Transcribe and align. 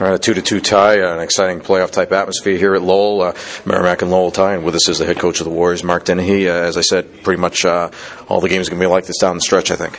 All 0.00 0.06
right, 0.06 0.14
a 0.14 0.18
two 0.18 0.32
to 0.34 0.42
two 0.42 0.60
tie, 0.60 0.98
an 0.98 1.18
exciting 1.18 1.60
playoff 1.60 1.90
type 1.90 2.12
atmosphere 2.12 2.56
here 2.56 2.72
at 2.76 2.82
Lowell. 2.82 3.20
Uh, 3.20 3.34
Merrimack 3.64 4.00
and 4.00 4.12
Lowell 4.12 4.30
tie, 4.30 4.54
and 4.54 4.64
with 4.64 4.76
us 4.76 4.88
is 4.88 4.98
the 4.98 5.04
head 5.04 5.18
coach 5.18 5.40
of 5.40 5.44
the 5.44 5.50
Warriors, 5.50 5.82
Mark 5.82 6.04
Dennehy. 6.04 6.48
Uh, 6.48 6.52
as 6.52 6.76
I 6.76 6.82
said, 6.82 7.24
pretty 7.24 7.40
much 7.40 7.64
uh, 7.64 7.90
all 8.28 8.40
the 8.40 8.48
games 8.48 8.68
are 8.68 8.70
going 8.70 8.80
to 8.80 8.86
be 8.86 8.88
like 8.88 9.06
this 9.06 9.18
down 9.18 9.34
the 9.34 9.40
stretch, 9.40 9.72
I 9.72 9.76
think. 9.76 9.98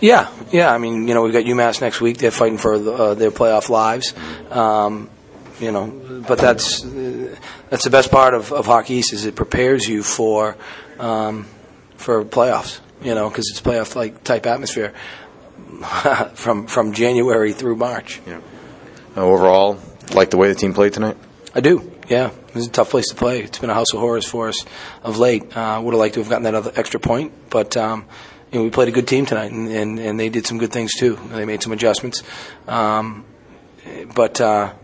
Yeah, 0.00 0.28
yeah. 0.50 0.74
I 0.74 0.78
mean, 0.78 1.06
you 1.06 1.14
know, 1.14 1.22
we've 1.22 1.32
got 1.32 1.44
UMass 1.44 1.80
next 1.80 2.00
week. 2.00 2.18
They're 2.18 2.32
fighting 2.32 2.58
for 2.58 2.76
the, 2.76 2.92
uh, 2.92 3.14
their 3.14 3.30
playoff 3.30 3.68
lives. 3.68 4.14
Um, 4.50 5.08
you 5.60 5.70
know, 5.70 6.24
but 6.26 6.38
that's 6.38 6.84
uh, 6.84 7.36
that's 7.70 7.84
the 7.84 7.90
best 7.90 8.10
part 8.10 8.34
of, 8.34 8.52
of 8.52 8.66
Hockey 8.66 8.94
East 8.94 9.12
is 9.12 9.26
it 9.26 9.36
prepares 9.36 9.86
you 9.86 10.02
for 10.02 10.56
um, 10.98 11.46
for 11.96 12.24
playoffs. 12.24 12.80
You 13.00 13.14
know, 13.14 13.28
because 13.28 13.48
it's 13.48 13.60
playoff 13.60 13.94
like 13.94 14.24
type 14.24 14.44
atmosphere 14.46 14.92
from 16.34 16.66
from 16.66 16.92
January 16.92 17.52
through 17.52 17.76
March. 17.76 18.20
Yeah. 18.26 18.40
Uh, 19.16 19.20
overall, 19.22 19.78
like 20.14 20.30
the 20.30 20.36
way 20.36 20.48
the 20.48 20.54
team 20.54 20.74
played 20.74 20.92
tonight. 20.92 21.16
I 21.54 21.60
do. 21.60 21.92
Yeah, 22.08 22.30
it 22.30 22.54
was 22.54 22.66
a 22.66 22.70
tough 22.70 22.90
place 22.90 23.06
to 23.08 23.14
play. 23.14 23.40
It's 23.40 23.58
been 23.58 23.70
a 23.70 23.74
house 23.74 23.92
of 23.94 24.00
horrors 24.00 24.26
for 24.26 24.48
us 24.48 24.64
of 25.02 25.18
late. 25.18 25.56
Uh, 25.56 25.80
would 25.82 25.92
have 25.92 26.00
liked 26.00 26.14
to 26.14 26.20
have 26.20 26.28
gotten 26.28 26.42
that 26.44 26.54
other 26.54 26.72
extra 26.76 27.00
point, 27.00 27.32
but 27.48 27.76
um, 27.76 28.06
you 28.52 28.58
know, 28.58 28.64
we 28.64 28.70
played 28.70 28.88
a 28.88 28.92
good 28.92 29.08
team 29.08 29.24
tonight, 29.24 29.52
and, 29.52 29.68
and, 29.68 29.98
and, 29.98 30.20
they 30.20 30.28
did 30.28 30.46
some 30.46 30.58
good 30.58 30.72
things 30.72 30.92
too. 30.94 31.18
They 31.30 31.44
made 31.44 31.62
some 31.62 31.72
adjustments, 31.72 32.22
um, 32.68 33.24
but 34.14 34.40
uh, 34.40 34.74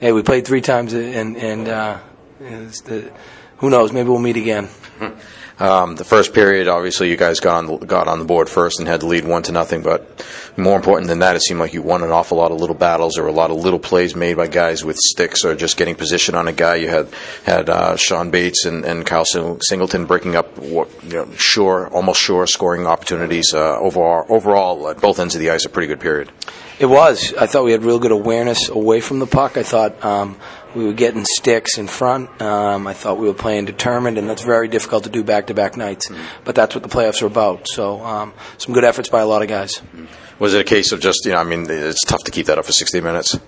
hey, 0.00 0.12
we 0.12 0.22
played 0.22 0.46
three 0.46 0.62
times, 0.62 0.94
and 0.94 1.36
and 1.36 1.68
uh, 1.68 1.98
the, 2.38 3.12
who 3.58 3.70
knows? 3.70 3.92
Maybe 3.92 4.08
we'll 4.08 4.18
meet 4.18 4.36
again. 4.36 4.68
Um, 5.58 5.96
the 5.96 6.04
first 6.04 6.34
period, 6.34 6.68
obviously, 6.68 7.08
you 7.08 7.16
guys 7.16 7.40
got 7.40 7.56
on 7.56 7.66
the, 7.66 7.86
got 7.86 8.08
on 8.08 8.18
the 8.18 8.26
board 8.26 8.50
first 8.50 8.78
and 8.78 8.86
had 8.86 9.00
the 9.00 9.06
lead 9.06 9.24
one 9.24 9.42
to 9.44 9.52
nothing. 9.52 9.82
But 9.82 10.24
more 10.56 10.76
important 10.76 11.08
than 11.08 11.20
that, 11.20 11.34
it 11.34 11.42
seemed 11.42 11.60
like 11.60 11.72
you 11.72 11.80
won 11.80 12.02
an 12.02 12.10
awful 12.10 12.36
lot 12.36 12.52
of 12.52 12.60
little 12.60 12.76
battles 12.76 13.16
or 13.16 13.26
a 13.26 13.32
lot 13.32 13.50
of 13.50 13.56
little 13.56 13.78
plays 13.78 14.14
made 14.14 14.36
by 14.36 14.48
guys 14.48 14.84
with 14.84 14.96
sticks 14.98 15.44
or 15.44 15.54
just 15.54 15.78
getting 15.78 15.94
position 15.94 16.34
on 16.34 16.46
a 16.46 16.52
guy. 16.52 16.76
You 16.76 16.88
had 16.88 17.08
had 17.44 17.70
uh, 17.70 17.96
Sean 17.96 18.30
Bates 18.30 18.66
and, 18.66 18.84
and 18.84 19.06
Kyle 19.06 19.24
Singleton 19.24 20.04
breaking 20.04 20.36
up, 20.36 20.46
you 20.62 20.86
know, 21.04 21.30
sure, 21.36 21.88
almost 21.88 22.20
sure 22.20 22.46
scoring 22.46 22.86
opportunities. 22.86 23.54
Uh, 23.54 23.78
overall, 23.78 24.26
overall, 24.28 24.88
at 24.90 25.00
both 25.00 25.18
ends 25.18 25.34
of 25.34 25.40
the 25.40 25.50
ice, 25.50 25.64
a 25.64 25.70
pretty 25.70 25.88
good 25.88 26.00
period. 26.00 26.30
It 26.78 26.86
was. 26.86 27.32
I 27.32 27.46
thought 27.46 27.64
we 27.64 27.72
had 27.72 27.82
real 27.82 27.98
good 27.98 28.12
awareness 28.12 28.68
away 28.68 29.00
from 29.00 29.20
the 29.20 29.26
puck. 29.26 29.56
I 29.56 29.62
thought 29.62 30.04
um, 30.04 30.36
we 30.76 30.84
were 30.84 30.92
getting 30.92 31.24
sticks 31.24 31.78
in 31.78 31.86
front. 31.86 32.40
Um, 32.42 32.86
I 32.86 32.92
thought 32.92 33.16
we 33.18 33.26
were 33.26 33.34
playing 33.34 33.64
determined, 33.64 34.18
and 34.18 34.28
that's 34.28 34.42
very 34.42 34.68
difficult 34.68 35.04
to 35.04 35.10
do 35.10 35.24
back 35.24 35.46
to 35.46 35.54
back 35.54 35.76
nights. 35.76 36.08
Mm-hmm. 36.08 36.44
But 36.44 36.54
that's 36.54 36.74
what 36.74 36.84
the 36.84 36.90
playoffs 36.90 37.22
are 37.22 37.26
about. 37.26 37.66
So 37.66 38.02
um, 38.04 38.34
some 38.58 38.74
good 38.74 38.84
efforts 38.84 39.08
by 39.08 39.22
a 39.22 39.26
lot 39.26 39.42
of 39.42 39.48
guys. 39.48 39.72
Mm-hmm. 39.76 40.04
Was 40.38 40.52
it 40.52 40.60
a 40.60 40.64
case 40.64 40.92
of 40.92 41.00
just 41.00 41.24
you 41.24 41.32
know? 41.32 41.38
I 41.38 41.44
mean, 41.44 41.66
it's 41.68 42.04
tough 42.04 42.22
to 42.24 42.30
keep 42.30 42.46
that 42.46 42.58
up 42.58 42.66
for 42.66 42.72
sixty 42.72 43.00
minutes. 43.00 43.40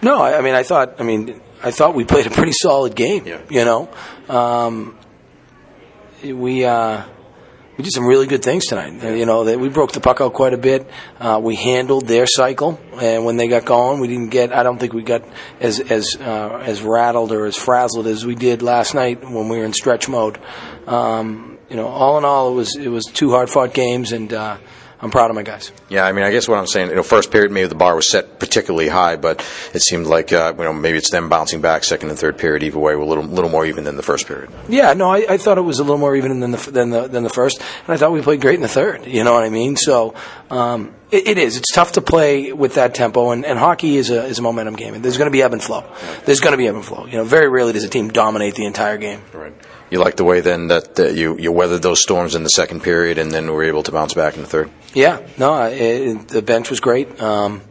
No, 0.00 0.20
I, 0.20 0.38
I 0.38 0.40
mean, 0.42 0.54
I 0.54 0.62
thought. 0.62 1.00
I 1.00 1.02
mean, 1.02 1.40
I 1.62 1.72
thought 1.72 1.94
we 1.96 2.04
played 2.04 2.26
a 2.26 2.30
pretty 2.30 2.52
solid 2.52 2.94
game. 2.94 3.26
Yeah. 3.26 3.40
You 3.50 3.64
know, 3.64 3.90
um, 4.28 4.96
we. 6.22 6.64
Uh, 6.64 7.02
we 7.76 7.82
did 7.82 7.92
some 7.92 8.06
really 8.06 8.26
good 8.26 8.42
things 8.42 8.66
tonight. 8.66 9.02
You 9.02 9.26
know, 9.26 9.42
we 9.56 9.68
broke 9.68 9.92
the 9.92 10.00
puck 10.00 10.20
out 10.20 10.32
quite 10.32 10.52
a 10.52 10.58
bit. 10.58 10.88
Uh, 11.18 11.40
we 11.42 11.56
handled 11.56 12.06
their 12.06 12.26
cycle, 12.26 12.78
and 13.00 13.24
when 13.24 13.36
they 13.36 13.48
got 13.48 13.64
going, 13.64 14.00
we 14.00 14.08
didn't 14.08 14.28
get. 14.28 14.52
I 14.52 14.62
don't 14.62 14.78
think 14.78 14.92
we 14.92 15.02
got 15.02 15.24
as 15.60 15.80
as 15.80 16.16
uh, 16.20 16.62
as 16.64 16.82
rattled 16.82 17.32
or 17.32 17.46
as 17.46 17.56
frazzled 17.56 18.06
as 18.06 18.24
we 18.24 18.36
did 18.36 18.62
last 18.62 18.94
night 18.94 19.22
when 19.22 19.48
we 19.48 19.58
were 19.58 19.64
in 19.64 19.72
stretch 19.72 20.08
mode. 20.08 20.38
Um, 20.86 21.58
you 21.68 21.76
know, 21.76 21.88
all 21.88 22.18
in 22.18 22.24
all, 22.24 22.52
it 22.52 22.54
was 22.54 22.76
it 22.76 22.88
was 22.88 23.04
two 23.06 23.30
hard 23.30 23.50
fought 23.50 23.74
games, 23.74 24.12
and 24.12 24.32
uh, 24.32 24.58
I'm 25.00 25.10
proud 25.10 25.30
of 25.30 25.36
my 25.36 25.42
guys. 25.42 25.72
Yeah, 25.88 26.04
I 26.04 26.12
mean, 26.12 26.24
I 26.24 26.30
guess 26.30 26.48
what 26.48 26.58
I'm 26.58 26.66
saying, 26.66 26.88
you 26.88 26.96
know, 26.96 27.02
first 27.02 27.30
period 27.30 27.52
maybe 27.52 27.68
the 27.68 27.74
bar 27.74 27.94
was 27.94 28.10
set 28.10 28.38
particularly 28.38 28.88
high, 28.88 29.16
but 29.16 29.44
it 29.74 29.82
seemed 29.82 30.06
like 30.06 30.32
uh, 30.32 30.54
you 30.56 30.64
know 30.64 30.72
maybe 30.72 30.98
it's 30.98 31.10
them 31.10 31.28
bouncing 31.28 31.60
back 31.60 31.84
second 31.84 32.10
and 32.10 32.18
third 32.18 32.38
period 32.38 32.62
either 32.62 32.78
way, 32.78 32.94
a 32.94 32.98
little 32.98 33.24
little 33.24 33.50
more 33.50 33.66
even 33.66 33.84
than 33.84 33.96
the 33.96 34.02
first 34.02 34.26
period. 34.26 34.50
Yeah, 34.68 34.92
no, 34.94 35.10
I, 35.10 35.26
I 35.28 35.36
thought 35.38 35.58
it 35.58 35.62
was 35.62 35.78
a 35.78 35.82
little 35.82 35.98
more 35.98 36.16
even 36.16 36.40
than 36.40 36.50
the 36.52 36.70
than 36.70 36.90
the 36.90 37.08
than 37.08 37.22
the 37.22 37.30
first, 37.30 37.60
and 37.60 37.94
I 37.94 37.96
thought 37.96 38.12
we 38.12 38.22
played 38.22 38.40
great 38.40 38.56
in 38.56 38.62
the 38.62 38.68
third. 38.68 39.06
You 39.06 39.24
know 39.24 39.32
what 39.32 39.44
I 39.44 39.50
mean? 39.50 39.76
So. 39.76 40.14
Um, 40.50 40.94
it, 41.14 41.28
it 41.28 41.38
is. 41.38 41.56
It's 41.56 41.72
tough 41.72 41.92
to 41.92 42.00
play 42.00 42.52
with 42.52 42.74
that 42.74 42.94
tempo, 42.94 43.30
and, 43.30 43.44
and 43.44 43.58
hockey 43.58 43.96
is 43.96 44.10
a 44.10 44.24
is 44.24 44.38
a 44.38 44.42
momentum 44.42 44.76
game. 44.76 45.00
There's 45.00 45.18
going 45.18 45.30
to 45.30 45.32
be 45.32 45.42
ebb 45.42 45.52
and 45.52 45.62
flow. 45.62 45.84
There's 46.24 46.40
going 46.40 46.52
to 46.52 46.58
be 46.58 46.66
ebb 46.66 46.74
and 46.74 46.84
flow. 46.84 47.06
You 47.06 47.18
know, 47.18 47.24
very 47.24 47.48
rarely 47.48 47.72
does 47.72 47.84
a 47.84 47.88
team 47.88 48.08
dominate 48.10 48.54
the 48.54 48.66
entire 48.66 48.98
game. 48.98 49.22
Right 49.32 49.54
you 49.90 50.00
like 50.00 50.16
the 50.16 50.24
way 50.24 50.40
then 50.40 50.68
that 50.68 50.98
uh, 50.98 51.04
you 51.06 51.38
you 51.38 51.52
weathered 51.52 51.82
those 51.82 52.02
storms 52.02 52.34
in 52.34 52.42
the 52.42 52.48
second 52.48 52.82
period 52.82 53.16
and 53.16 53.30
then 53.30 53.50
were 53.50 53.62
able 53.62 53.82
to 53.84 53.92
bounce 53.92 54.14
back 54.14 54.34
in 54.34 54.42
the 54.42 54.48
third. 54.48 54.70
Yeah, 54.92 55.24
no, 55.38 55.62
it, 55.66 56.28
the 56.28 56.42
bench 56.42 56.68
was 56.68 56.80
great. 56.80 57.20
Um, 57.20 57.62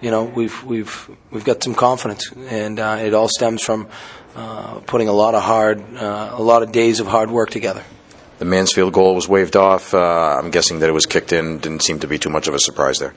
you 0.00 0.10
know, 0.10 0.24
we've 0.24 0.62
we've 0.64 1.10
we've 1.30 1.44
got 1.44 1.62
some 1.62 1.74
confidence, 1.74 2.30
and 2.32 2.78
uh, 2.78 2.98
it 3.00 3.14
all 3.14 3.28
stems 3.28 3.62
from 3.62 3.88
uh, 4.36 4.80
putting 4.80 5.08
a 5.08 5.12
lot 5.12 5.34
of 5.34 5.42
hard, 5.42 5.80
uh, 5.96 6.30
a 6.32 6.42
lot 6.42 6.62
of 6.62 6.72
days 6.72 7.00
of 7.00 7.06
hard 7.06 7.30
work 7.30 7.50
together. 7.50 7.84
The 8.40 8.46
Mansfield 8.46 8.94
goal 8.94 9.14
was 9.14 9.28
waved 9.28 9.54
off. 9.54 9.92
Uh, 9.92 10.38
I'm 10.42 10.50
guessing 10.50 10.78
that 10.78 10.88
it 10.88 10.92
was 10.92 11.04
kicked 11.04 11.30
in. 11.30 11.58
Didn't 11.58 11.82
seem 11.82 11.98
to 11.98 12.08
be 12.08 12.18
too 12.18 12.30
much 12.30 12.48
of 12.48 12.54
a 12.54 12.58
surprise 12.58 12.96
there. 12.96 13.12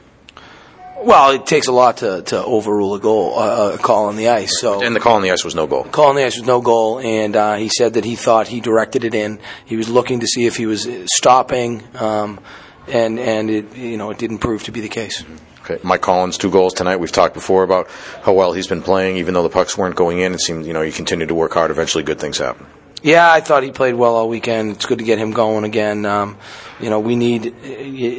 Well, 1.01 1.31
it 1.31 1.45
takes 1.45 1.67
a 1.67 1.71
lot 1.71 1.97
to, 1.97 2.23
to 2.23 2.43
overrule 2.43 2.93
a 2.95 2.99
goal, 2.99 3.39
uh, 3.39 3.75
a 3.75 3.77
call 3.77 4.07
on 4.07 4.17
the 4.17 4.27
ice. 4.27 4.51
So, 4.59 4.83
and 4.83 4.93
the 4.93 4.99
call 4.99 5.15
on 5.15 5.21
the 5.21 5.31
ice 5.31 5.45
was 5.45 5.55
no 5.55 5.65
goal. 5.65 5.85
Call 5.85 6.07
on 6.09 6.17
the 6.17 6.25
ice 6.25 6.37
was 6.37 6.45
no 6.45 6.59
goal, 6.59 6.99
and 6.99 7.37
uh, 7.37 7.55
he 7.55 7.69
said 7.69 7.93
that 7.93 8.03
he 8.03 8.17
thought 8.17 8.49
he 8.49 8.59
directed 8.59 9.05
it 9.05 9.15
in. 9.15 9.39
He 9.63 9.77
was 9.77 9.87
looking 9.87 10.19
to 10.19 10.27
see 10.27 10.45
if 10.45 10.57
he 10.57 10.65
was 10.65 10.89
stopping, 11.15 11.83
um, 11.95 12.41
and 12.89 13.17
and 13.17 13.49
it 13.49 13.77
you 13.77 13.95
know 13.95 14.11
it 14.11 14.17
didn't 14.17 14.39
prove 14.39 14.63
to 14.63 14.73
be 14.73 14.81
the 14.81 14.89
case. 14.89 15.23
Okay, 15.61 15.79
Mike 15.83 16.01
Collins, 16.01 16.37
two 16.37 16.51
goals 16.51 16.73
tonight. 16.73 16.97
We've 16.97 17.11
talked 17.13 17.33
before 17.33 17.63
about 17.63 17.89
how 18.23 18.33
well 18.33 18.51
he's 18.51 18.67
been 18.67 18.81
playing, 18.81 19.15
even 19.17 19.33
though 19.33 19.43
the 19.43 19.49
pucks 19.49 19.77
weren't 19.77 19.95
going 19.95 20.19
in. 20.19 20.33
It 20.33 20.41
seemed 20.41 20.65
you 20.65 20.73
know 20.73 20.81
you 20.81 20.91
continue 20.91 21.25
to 21.25 21.35
work 21.35 21.53
hard. 21.53 21.71
Eventually, 21.71 22.03
good 22.03 22.19
things 22.19 22.39
happen. 22.39 22.65
Yeah, 23.03 23.29
I 23.29 23.41
thought 23.41 23.63
he 23.63 23.71
played 23.71 23.95
well 23.95 24.15
all 24.15 24.29
weekend. 24.29 24.71
It's 24.71 24.85
good 24.85 24.99
to 24.99 25.03
get 25.03 25.19
him 25.19 25.31
going 25.31 25.65
again. 25.65 26.05
Um, 26.05 26.37
you 26.79 26.89
know, 26.89 27.01
we 27.01 27.17
need 27.17 27.53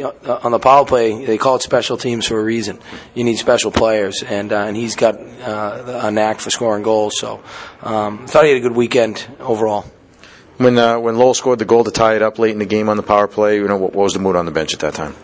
uh, 0.04 0.40
on 0.42 0.52
the 0.52 0.58
power 0.58 0.84
play. 0.84 1.24
They 1.24 1.38
call 1.38 1.56
it 1.56 1.62
special 1.62 1.96
teams 1.96 2.26
for 2.26 2.38
a 2.38 2.44
reason. 2.44 2.78
You 3.14 3.24
need 3.24 3.36
special 3.36 3.70
players, 3.70 4.22
and 4.22 4.52
uh, 4.52 4.58
and 4.58 4.76
he's 4.76 4.94
got 4.94 5.18
uh, 5.18 6.00
a 6.04 6.10
knack 6.10 6.38
for 6.38 6.50
scoring 6.50 6.82
goals. 6.82 7.14
So, 7.18 7.42
um, 7.80 8.26
thought 8.26 8.44
he 8.44 8.50
had 8.50 8.58
a 8.58 8.60
good 8.60 8.76
weekend 8.76 9.26
overall. 9.40 9.86
When 10.58 10.76
uh, 10.76 11.00
when 11.00 11.16
Lowell 11.16 11.32
scored 11.32 11.60
the 11.60 11.64
goal 11.64 11.84
to 11.84 11.90
tie 11.90 12.16
it 12.16 12.22
up 12.22 12.38
late 12.38 12.52
in 12.52 12.58
the 12.58 12.66
game 12.66 12.90
on 12.90 12.98
the 12.98 13.02
power 13.02 13.26
play, 13.26 13.56
you 13.56 13.66
know 13.66 13.78
what, 13.78 13.94
what 13.94 14.02
was 14.04 14.12
the 14.12 14.20
mood 14.20 14.36
on 14.36 14.44
the 14.44 14.52
bench 14.52 14.74
at 14.74 14.80
that 14.80 14.92
time? 14.92 15.14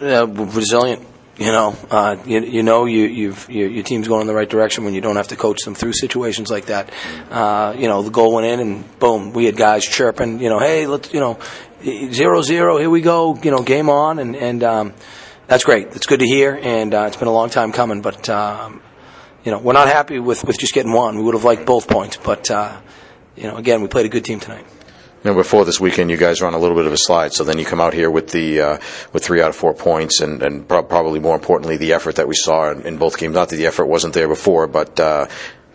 resilient. 0.00 1.06
You 1.40 1.52
know, 1.52 1.74
uh, 1.90 2.18
you, 2.26 2.40
you 2.40 2.62
know 2.62 2.84
you, 2.84 3.04
you've, 3.04 3.48
your, 3.48 3.82
team's 3.82 4.06
going 4.06 4.20
in 4.20 4.26
the 4.26 4.34
right 4.34 4.48
direction 4.48 4.84
when 4.84 4.92
you 4.92 5.00
don't 5.00 5.16
have 5.16 5.28
to 5.28 5.36
coach 5.36 5.62
them 5.64 5.74
through 5.74 5.94
situations 5.94 6.50
like 6.50 6.66
that. 6.66 6.92
Uh, 7.30 7.74
you 7.78 7.88
know, 7.88 8.02
the 8.02 8.10
goal 8.10 8.34
went 8.34 8.46
in 8.46 8.60
and 8.60 8.98
boom, 8.98 9.32
we 9.32 9.46
had 9.46 9.56
guys 9.56 9.82
chirping. 9.82 10.42
You 10.42 10.50
know, 10.50 10.58
hey, 10.58 10.86
let's 10.86 11.14
you 11.14 11.18
know, 11.18 11.38
zero 11.82 12.42
zero, 12.42 12.76
here 12.76 12.90
we 12.90 13.00
go. 13.00 13.38
You 13.42 13.52
know, 13.52 13.62
game 13.62 13.88
on, 13.88 14.18
and 14.18 14.36
and 14.36 14.62
um, 14.62 14.92
that's 15.46 15.64
great. 15.64 15.86
It's 15.96 16.04
good 16.04 16.20
to 16.20 16.26
hear, 16.26 16.60
and 16.60 16.92
uh, 16.92 17.04
it's 17.06 17.16
been 17.16 17.28
a 17.28 17.32
long 17.32 17.48
time 17.48 17.72
coming. 17.72 18.02
But 18.02 18.28
um, 18.28 18.82
you 19.42 19.50
know, 19.50 19.60
we're 19.60 19.72
not 19.72 19.88
happy 19.88 20.18
with 20.18 20.44
with 20.44 20.58
just 20.58 20.74
getting 20.74 20.92
one. 20.92 21.16
We 21.16 21.22
would 21.22 21.34
have 21.34 21.44
liked 21.44 21.64
both 21.64 21.88
points, 21.88 22.18
but 22.18 22.50
uh, 22.50 22.78
you 23.34 23.44
know, 23.44 23.56
again, 23.56 23.80
we 23.80 23.88
played 23.88 24.04
a 24.04 24.10
good 24.10 24.26
team 24.26 24.40
tonight 24.40 24.66
know, 25.24 25.34
before 25.34 25.64
this 25.64 25.80
weekend, 25.80 26.10
you 26.10 26.16
guys 26.16 26.40
were 26.40 26.46
on 26.46 26.54
a 26.54 26.58
little 26.58 26.76
bit 26.76 26.86
of 26.86 26.92
a 26.92 26.98
slide. 26.98 27.32
So 27.32 27.44
then 27.44 27.58
you 27.58 27.64
come 27.64 27.80
out 27.80 27.92
here 27.92 28.10
with 28.10 28.30
the 28.30 28.60
uh, 28.60 28.78
with 29.12 29.24
three 29.24 29.42
out 29.42 29.50
of 29.50 29.56
four 29.56 29.74
points, 29.74 30.20
and, 30.20 30.42
and 30.42 30.66
pro- 30.66 30.82
probably 30.82 31.20
more 31.20 31.34
importantly, 31.34 31.76
the 31.76 31.92
effort 31.92 32.16
that 32.16 32.26
we 32.28 32.34
saw 32.34 32.70
in, 32.70 32.82
in, 32.82 32.96
both 32.96 33.18
games. 33.18 33.34
Not 33.34 33.50
that 33.50 33.56
the 33.56 33.66
effort 33.66 33.86
wasn't 33.86 34.14
there 34.14 34.28
before, 34.28 34.66
but 34.66 34.98
uh, 34.98 35.26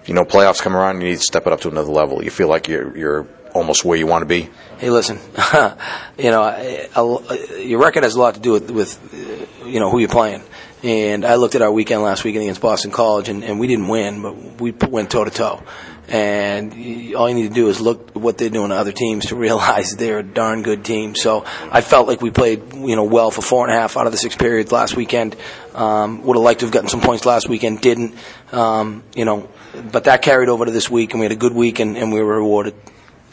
you 0.05 0.13
know, 0.13 0.23
playoffs 0.23 0.61
come 0.61 0.75
around, 0.75 1.01
you 1.01 1.09
need 1.09 1.17
to 1.17 1.21
step 1.21 1.47
it 1.47 1.53
up 1.53 1.61
to 1.61 1.69
another 1.69 1.91
level. 1.91 2.23
You 2.23 2.31
feel 2.31 2.47
like 2.47 2.67
you're 2.67 2.95
you're 2.97 3.27
almost 3.53 3.85
where 3.85 3.97
you 3.97 4.07
want 4.07 4.21
to 4.21 4.25
be. 4.25 4.49
Hey, 4.77 4.89
listen, 4.89 5.19
you 6.17 6.31
know, 6.31 7.23
your 7.57 7.79
record 7.79 8.03
has 8.03 8.15
a 8.15 8.19
lot 8.19 8.35
to 8.35 8.39
do 8.39 8.51
with, 8.51 8.69
with 8.69 9.63
you 9.65 9.79
know 9.79 9.89
who 9.89 9.99
you're 9.99 10.09
playing. 10.09 10.43
And 10.83 11.25
I 11.25 11.35
looked 11.35 11.55
at 11.55 11.61
our 11.61 11.71
weekend 11.71 12.03
last 12.03 12.23
weekend 12.23 12.43
against 12.43 12.61
Boston 12.61 12.91
College, 12.91 13.29
and, 13.29 13.43
and 13.43 13.59
we 13.59 13.67
didn't 13.67 13.87
win, 13.87 14.21
but 14.21 14.61
we 14.61 14.71
went 14.71 15.09
toe 15.09 15.23
to 15.23 15.31
toe. 15.31 15.63
And 16.07 17.15
all 17.15 17.27
you 17.27 17.33
need 17.33 17.47
to 17.47 17.53
do 17.53 17.67
is 17.67 17.81
look 17.81 18.09
at 18.09 18.15
what 18.17 18.37
they're 18.37 18.49
doing 18.49 18.69
to 18.69 18.75
other 18.75 18.91
teams 18.91 19.27
to 19.27 19.35
realize 19.47 19.95
they're 19.95 20.19
a 20.19 20.23
darn 20.23 20.61
good 20.61 20.85
team. 20.85 21.15
So 21.15 21.45
I 21.71 21.81
felt 21.81 22.07
like 22.07 22.21
we 22.21 22.29
played, 22.29 22.73
you 22.73 22.95
know, 22.95 23.03
well 23.03 23.31
for 23.31 23.41
four 23.41 23.65
and 23.65 23.75
a 23.75 23.79
half 23.79 23.97
out 23.97 24.05
of 24.05 24.11
the 24.11 24.17
six 24.17 24.35
periods 24.35 24.71
last 24.71 24.95
weekend. 24.95 25.35
Um, 25.73 26.23
would 26.23 26.37
have 26.37 26.43
liked 26.43 26.59
to 26.59 26.67
have 26.67 26.73
gotten 26.73 26.89
some 26.89 27.01
points 27.01 27.25
last 27.25 27.49
weekend, 27.49 27.81
didn't. 27.81 28.15
Um, 28.51 29.03
you 29.15 29.25
know, 29.25 29.49
but 29.91 30.05
that 30.05 30.21
carried 30.21 30.49
over 30.49 30.65
to 30.65 30.71
this 30.71 30.89
week, 30.89 31.11
and 31.11 31.19
we 31.19 31.25
had 31.25 31.31
a 31.31 31.37
good 31.37 31.53
week, 31.53 31.79
and, 31.79 31.97
and 31.97 32.13
we 32.13 32.21
were 32.21 32.37
rewarded. 32.37 32.75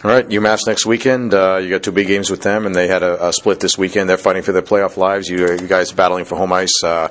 All 0.04 0.10
right, 0.10 0.28
UMass 0.28 0.66
next 0.66 0.84
weekend. 0.84 1.32
Uh, 1.32 1.58
you 1.58 1.70
got 1.70 1.84
two 1.84 1.92
big 1.92 2.08
games 2.08 2.28
with 2.28 2.42
them, 2.42 2.66
and 2.66 2.74
they 2.74 2.88
had 2.88 3.04
a, 3.04 3.28
a, 3.28 3.32
split 3.32 3.60
this 3.60 3.78
weekend. 3.78 4.10
They're 4.10 4.18
fighting 4.18 4.42
for 4.42 4.50
their 4.50 4.60
playoff 4.60 4.96
lives. 4.96 5.28
You, 5.28 5.48
you 5.48 5.68
guys 5.68 5.92
battling 5.92 6.24
for 6.24 6.34
home 6.34 6.52
ice. 6.52 6.82
Uh, 6.82 7.06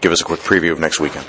give 0.00 0.12
us 0.12 0.22
a 0.22 0.24
quick 0.24 0.40
preview 0.40 0.72
of 0.72 0.80
next 0.80 0.98
weekend. 0.98 1.26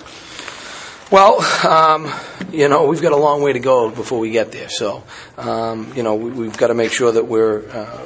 Well, 1.11 1.41
um, 1.67 2.09
you 2.53 2.69
know, 2.69 2.87
we've 2.87 3.01
got 3.01 3.11
a 3.11 3.17
long 3.17 3.41
way 3.41 3.51
to 3.51 3.59
go 3.59 3.89
before 3.89 4.17
we 4.17 4.31
get 4.31 4.53
there. 4.53 4.69
So, 4.69 5.03
um, 5.37 5.91
you 5.93 6.03
know, 6.03 6.15
we, 6.15 6.45
have 6.45 6.55
got 6.55 6.67
to 6.67 6.73
make 6.73 6.93
sure 6.93 7.11
that 7.11 7.27
we're 7.27 7.69
uh, 7.69 8.05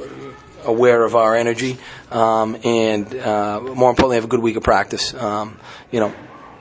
aware 0.65 1.03
of 1.03 1.15
our 1.15 1.35
energy, 1.35 1.77
um, 2.09 2.57
and 2.63 3.13
uh, 3.13 3.61
more 3.61 3.91
importantly, 3.91 4.15
have 4.15 4.25
a 4.25 4.27
good 4.27 4.41
week 4.41 4.55
of 4.55 4.63
practice. 4.63 5.13
Um, 5.13 5.59
you 5.91 5.99
know, 5.99 6.15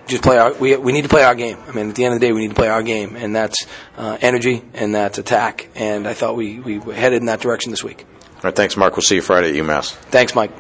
just 0.07 0.23
play 0.23 0.39
our. 0.39 0.53
We, 0.55 0.77
we 0.77 0.93
need 0.93 1.03
to 1.03 1.09
play 1.09 1.23
our 1.23 1.35
game. 1.35 1.59
I 1.69 1.73
mean, 1.73 1.91
at 1.91 1.95
the 1.95 2.05
end 2.05 2.15
of 2.15 2.21
the 2.21 2.27
day, 2.27 2.33
we 2.33 2.41
need 2.41 2.49
to 2.49 2.55
play 2.55 2.69
our 2.69 2.83
game, 2.83 3.17
and 3.17 3.35
that's 3.35 3.67
uh, 3.97 4.19
energy 4.21 4.63
and 4.75 4.95
that's 4.95 5.19
attack. 5.19 5.69
And 5.75 6.07
I 6.07 6.15
thought 6.15 6.37
we 6.37 6.61
we 6.61 6.79
were 6.79 6.95
headed 6.95 7.21
in 7.21 7.27
that 7.27 7.41
direction 7.41 7.71
this 7.71 7.85
week. 7.85 8.05
All 8.37 8.41
right, 8.45 8.55
thanks, 8.55 8.77
Mark. 8.77 8.95
We'll 8.97 9.03
see 9.03 9.17
you 9.17 9.23
Friday 9.23 9.59
at 9.59 9.65
UMass. 9.65 9.93
Thanks, 9.93 10.35
Mike. 10.35 10.53